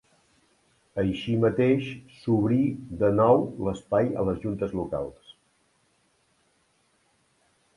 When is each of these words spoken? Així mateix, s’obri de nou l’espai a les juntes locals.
Així 1.01 1.33
mateix, 1.43 1.89
s’obri 2.21 2.57
de 3.03 3.11
nou 3.19 3.45
l’espai 3.67 4.09
a 4.23 4.25
les 4.31 4.41
juntes 4.47 4.75
locals. 4.81 5.37